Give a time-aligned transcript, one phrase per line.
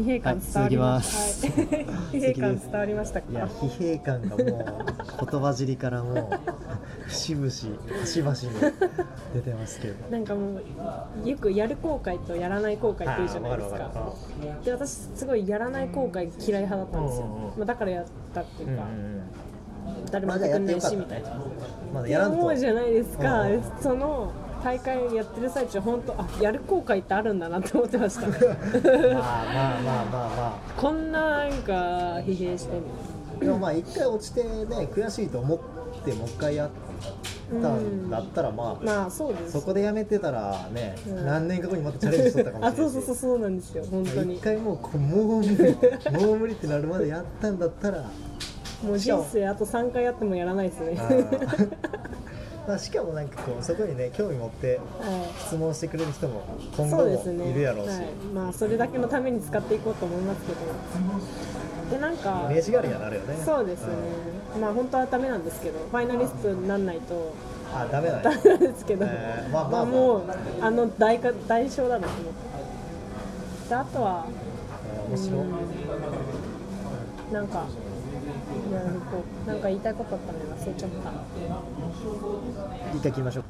[0.00, 8.72] 疲弊感伝わりました、はい、疲弊感伝わりましたかいや疲弊感がもう言葉尻からもう節々端々に
[9.34, 10.08] 出てますけど。
[10.10, 10.60] なんかも
[11.24, 14.14] うよくやる後悔とやらない後悔って言うじゃないですか。
[14.64, 17.26] で私すごいやらない後悔嫌い派だったんですよ、
[17.58, 18.84] まあ、だからやったっていうか、
[20.10, 21.30] 誰もやってくんないしみたいな。
[21.92, 22.38] まだやらんと。
[22.38, 23.62] 思うじゃないですか、うん。
[23.80, 24.32] その
[24.62, 28.26] 大会やってる最中本当あやる後悔ってあるんだなって思ってました。
[28.28, 30.28] まあまあまあまあ。
[30.28, 31.72] まこんななんか
[32.26, 32.82] 疲弊してみ
[33.40, 35.58] あでもまあ一回落ちてね悔しいと思っ
[36.04, 36.70] てもう一回やっ
[37.62, 39.52] たんだったらまあ、まあそうです。
[39.52, 41.26] そこでやめてたらね、うん。
[41.26, 42.92] 何年か後にまたチャレンジしとったかもあしれない。
[42.92, 44.36] そうそうそうそうなんですよ本当に。
[44.36, 45.56] 一回もうこうもう無理
[46.24, 48.04] もう無理ってなるまでやったんだったら。
[48.82, 50.96] もう人生あと3回やってもやらないですね
[52.70, 56.44] まあしかもなんかこうそこにね興味持っては質問してくれる人も
[56.78, 57.50] 今い、後もそうですね。
[57.50, 60.58] いるやろうし、はい、まあそれだけのために使っていこうと思いますけど。
[61.90, 63.42] でなんかイメージ代わりにはなるよね。
[63.44, 63.88] そうですね、
[64.60, 67.14] まあ本当はダメなんですけどファイナリストにならないと。
[67.14, 67.22] うん
[67.72, 69.84] あダメなんですけど、えーまあまあまあ。
[69.84, 70.24] もう
[70.60, 73.68] あの代価代償だなと思って。
[73.68, 74.26] であとは
[75.08, 75.50] 面白い、うん。
[77.32, 77.66] なんか
[78.30, 81.12] いやこうなんか言いたいことあったのに忘れちゃった。
[82.96, 83.44] 一回切りましょう。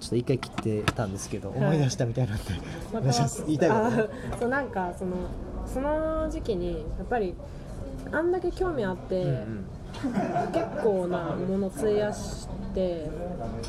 [0.00, 2.44] ちょっと一回切ってたんですけど、思い出したみたいなんで、
[2.92, 3.02] おま
[3.46, 3.90] 言いたいこと。
[3.90, 5.16] ねあそうなんかその
[5.72, 7.34] その時期にやっぱり
[8.10, 9.64] あんだけ興味あって、うんうん
[10.52, 13.08] 結構なもの費やして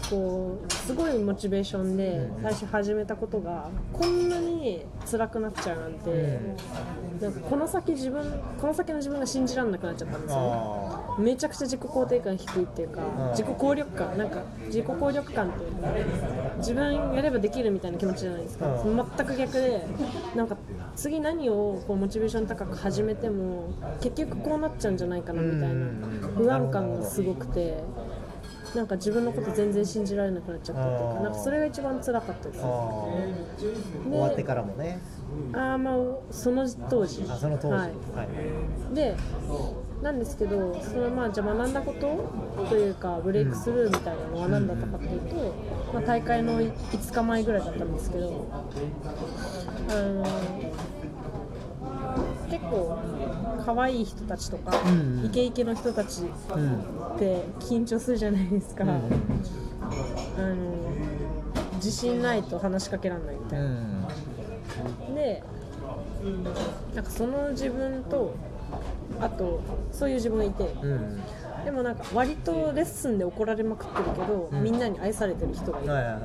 [0.10, 6.40] こうすごいモチベーションで最初始めたことがこんなに辛くなっちゃうなんて、
[7.22, 10.52] なんかこの先自分この先の自分が信じられなくなっちゃったんですよね。
[10.54, 13.30] あめちゃくちゃ自己肯定感低いっていうかん。
[13.32, 15.88] 自己効力感なんか自己効力感っていうか
[16.58, 18.96] 自分やればできるみたいな気持ちじゃないですか、うん。
[18.96, 19.86] 全く逆で
[20.36, 20.58] なんか
[20.96, 23.70] 次何をこうモチベーション高く始めても
[24.02, 26.34] 結局こうなっちゃうんじゃないかなみたいなうん。
[26.36, 27.84] 不安感がすごくて
[28.76, 35.00] なんか自分のこと全然信じられなくなっちゃったっていうかなんかそれが一番辛かったですあー終わってからもね
[35.54, 35.96] あーまあ
[36.32, 37.24] その当時。
[37.30, 37.74] あその当時。
[37.74, 37.92] ははい。
[38.92, 39.16] い、で
[40.02, 45.56] なんですけどそのまあじゃあ学んだことというかブレイクスルーみたいなのは何だったかっていうと、
[45.94, 50.26] まあ、大会の5日前ぐらいだったんですけどあの
[52.50, 53.00] 結構
[53.66, 55.26] 可愛い人たちとか、うんうん。
[55.26, 56.24] イケイケの人たち
[56.54, 56.80] うん
[57.16, 58.90] って緊張するじゃないですか、うん。
[58.90, 59.06] あの
[61.76, 63.66] 自信ないと話しかけられないみたいな。
[63.66, 64.06] うん
[65.16, 65.44] で
[66.96, 68.34] なんかその自分と
[69.20, 69.62] あと
[69.92, 70.64] そういう自分がいて。
[70.82, 71.22] うん。
[71.64, 74.64] でもなんか割とレッスンで怒られまくってるけど、うん。
[74.64, 76.22] みんなに愛されてる人がいる、はいはいはい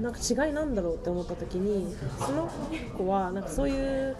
[0.00, 2.50] なんか違いなんだろうって思った時にその
[2.98, 4.16] 子はなんかそういう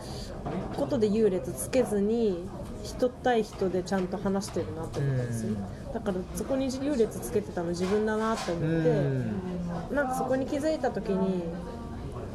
[0.76, 2.48] ことで優劣つけずに
[2.84, 5.56] 人対人でちゃんと話してるなって思ったんですよ、
[5.92, 9.96] だからそこに優劣つけてたの自分だなって思って、うん。
[9.96, 11.42] なんかそこに気づいた時に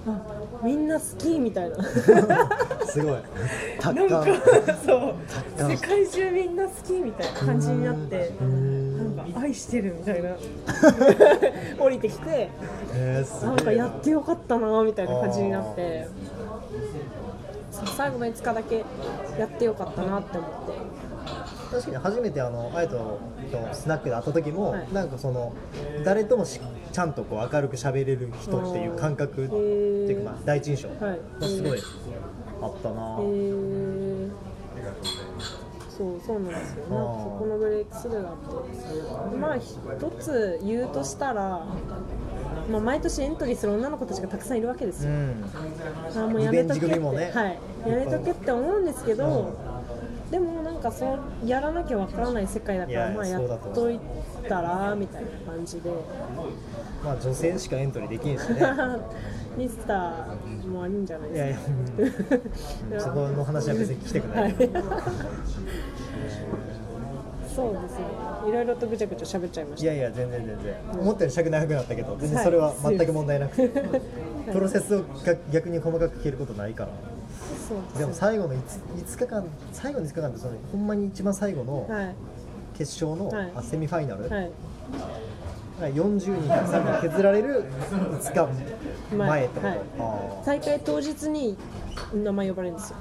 [0.05, 0.21] あ
[0.63, 1.77] みんな好きみたいな。
[2.85, 3.19] すごい。
[3.79, 4.25] 達なん観。
[4.25, 5.15] かそう。
[5.57, 10.35] 感世界中みんな好きみたいな感じになってうんなんか愛してるみたいな。
[11.79, 12.49] 降りてきて
[12.93, 16.07] えー、すなんかやってよかったなみたいな感じになって。
[17.95, 18.83] 最後の5日だけ
[19.39, 23.19] やってよかったなって思って確かに初めてあのあやと
[23.51, 24.93] とスナックで会った時も、はい。
[24.93, 25.53] なんかその
[26.03, 26.59] 誰ともし
[26.91, 30.89] ちゃんとこう明るく喋れる人っていう感覚っていうかまあ第一印象。
[30.89, 31.19] はい。
[31.39, 31.79] がすごい
[32.61, 34.29] あったな、へー。
[35.89, 38.35] そうそうなんですよなんかそこのブレイクスルーがあっ
[39.31, 41.65] てまあ一つ言うとしたら、
[42.71, 45.43] まあ、毎年エントリーする女の子たちがたくさんいるわけですよ、うん。
[46.15, 47.31] あもうやめとけって、ね。
[47.33, 49.53] はい、やめとけって思うんですけど、
[50.31, 51.05] でもなんかそ
[51.43, 53.99] うやらなきゃわからない世界だからいやまあやっとい
[54.47, 55.89] たらみたいな感じで。
[57.03, 58.61] まあ女性しかエントリーできんしね。
[59.57, 61.65] ミスターもあるんじゃないいやいでや、す
[62.27, 62.35] か
[62.91, 63.01] うん。
[63.01, 64.53] そこの話は別に聞きたくない、はい。
[67.55, 68.05] そうですね。
[68.47, 69.85] いろいろとぐちゃぐちゃ喋っちゃいました。
[69.85, 71.01] いやいや全然全然。
[71.01, 73.67] 思ったより尺長くなったけど全然それは全く問題なくて、
[74.51, 76.89] プロセスをが逆に細かく聞けることないから
[77.97, 78.57] でも最後の 5,
[78.97, 82.15] 5日間最後の5日間ってそのほんまに一番最後のはい。
[82.77, 83.51] 決勝の、はい。
[83.55, 84.51] あセミファイナル、はい。
[85.93, 89.45] 40人103人削られる5日前。
[89.45, 89.79] ってこと、はい。
[89.99, 91.57] あ大会当日に
[92.13, 92.97] 名前呼ばれるんですよ。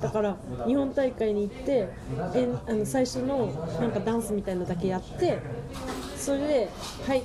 [0.00, 1.88] だから日本大会に行って
[2.34, 3.46] えんあの最初の
[3.80, 5.38] なんかダンスみたいのだけやって
[6.16, 6.68] それで
[7.06, 7.24] はい。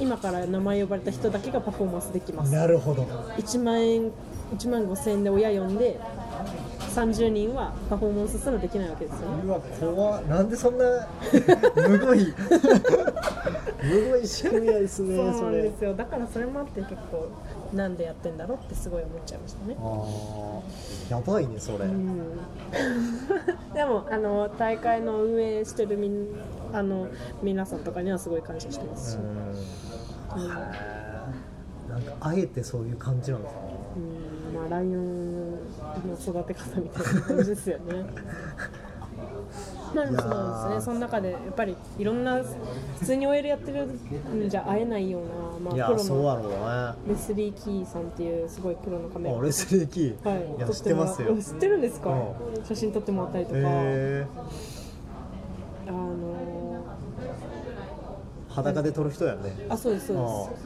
[0.00, 2.52] 今から名前呼ばれた人だけがパフォーマンスできます。
[2.52, 3.02] なるほど。
[3.36, 4.10] 1万円
[4.56, 5.98] 1万5千円で親呼んで
[6.94, 9.42] 30人はパフォーマンスすらできないわけですよね。
[9.44, 9.60] うわ
[9.94, 10.24] 怖っ。
[10.26, 10.84] なんでそんな
[11.88, 12.26] むごい
[13.82, 15.94] むごい仕組みやですねそうなんですよ。
[15.94, 17.28] だからそれもあって結構
[17.74, 19.76] なんでやってんだろうってすごい思っちゃいましたね。
[19.80, 22.18] あーやばいねそれ、うん。
[23.74, 26.26] でもあの大会の運営してるみん
[26.74, 27.06] あの
[27.42, 30.48] 皆さんとかにはすごい感謝してますし、うん。
[31.88, 33.60] なんかあえてそういう感じなんですか？
[33.96, 35.58] うんまあ、ライオンの
[36.20, 38.04] 育て方みたいな感じですよね。
[39.94, 40.62] まあ、いやー。
[40.62, 42.42] そうですね、その中でやっぱりいろんな
[42.98, 45.22] 普通に OL やってるんじゃ会えないよう
[45.64, 49.38] な、いまあ、プロやそうやのレスリー・キーさんっていうすごいプロのカメラ。
[49.38, 51.36] あレスリーキー、はい、いや撮知ってますよ。
[51.36, 52.34] 知ってるんですか、う
[52.66, 54.26] 写真撮ってもらったりとか、へ
[55.88, 56.51] あのー
[58.52, 59.66] 裸で撮る人やね。
[59.68, 60.16] あそうですそう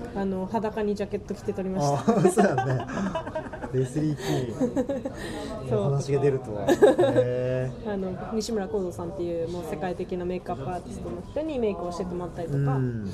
[0.05, 0.19] です。
[0.19, 2.19] あの裸にジャケット着て撮りましあた。
[2.19, 2.87] あそうやね。
[3.73, 6.67] レスリーキーの話が出るとは。
[6.69, 13.09] へあの西村光三さんっていうもう世界的なメイクアップアーティストの人にメイクを教えてもらったりとか、なん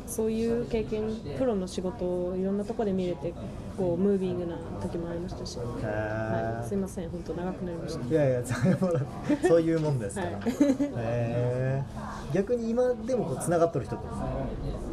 [0.06, 3.34] そういう経験プロの仕事をいろんなところで見れて
[3.76, 8.06] こうムービングな時もありましたし、へはい、ーすいません本当長くなりました。
[8.06, 8.42] いやいや
[9.46, 10.40] そういうもんですから、はい。
[10.50, 14.06] へー逆に今でもこう繋がっとる人って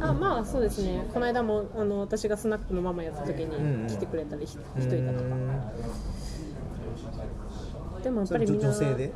[0.00, 1.06] あまあそうですね。
[1.12, 5.24] この間もあの私がスナックのママやった時に来てくれたりひ人いたとか
[8.02, 9.12] でもやっぱりみんな女性で？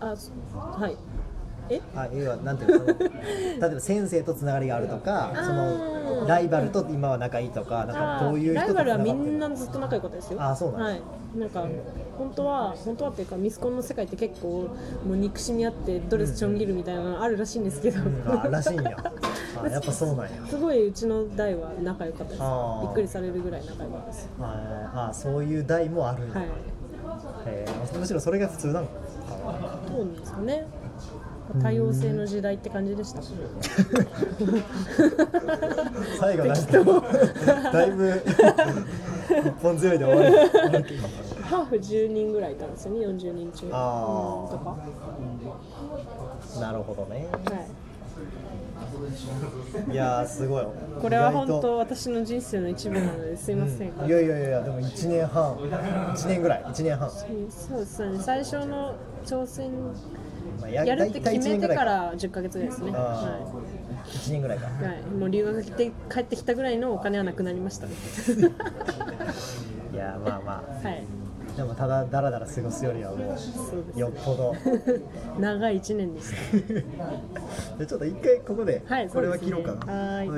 [0.00, 0.92] あそはい。
[0.92, 0.96] え
[1.94, 5.96] あ要はなんていうの 例えば先生とつながりがあるとかそあのー
[6.26, 11.02] ライバルと今は仲いいとかなんかどういうライバルはみんなずっと仲良かったですよあそうなんはい。
[11.36, 11.66] なんか
[12.16, 14.68] 本当は本当はっていうかミスコンの世界って結構
[15.06, 18.96] もう憎しみあってドレスちょん切るみたいなのあるらしいんですけど、あらしいんや。
[19.62, 20.30] あやっぱそうなんや。
[20.48, 22.42] すごいうちの代は仲良かったです。
[22.82, 24.30] びっくりされるぐらい仲良かったです。
[24.40, 26.48] ああそういう代もあるんや、はい。
[27.98, 28.92] むしろそれが普通なのか
[29.88, 30.66] どうなんですかね
[31.54, 33.22] 多様性の時代って感じでした？
[36.20, 36.72] 最後なんか
[37.72, 38.22] だいぶ
[39.28, 40.48] 一本強いで終わる。
[41.42, 43.68] ハーフ10人ぐらいいたんですよね40人中。
[43.72, 44.76] あとか。
[46.60, 47.28] なるほどね。
[47.44, 47.66] はい。
[49.92, 50.64] いやーすごい。
[51.00, 55.54] これは本当私の人生の一部なのですいません、いやいやいやでも1年半。
[55.54, 56.64] 1年ぐらい。
[56.64, 57.14] 1年半、うん
[57.50, 58.18] そうですね。
[58.18, 59.70] 最初の挑戦
[60.60, 62.92] まあ、やるって決めてから10ヶ月ぐらいですね。
[62.94, 63.38] あは
[64.06, 64.66] 1年ぐらいか。
[64.66, 67.86] い、はい、もう留学して帰ってきたぐらいのお金はなくなりました。
[67.86, 67.92] ね
[69.92, 71.04] いやまあまはい。
[71.04, 71.26] あ
[71.56, 74.54] でもただだらだら過ごすよりはもそうよっぽど。
[75.40, 77.76] 長い1年でした。
[77.78, 79.92] でちょっと一回ここではいこれは切ろうかな。
[79.92, 80.28] はい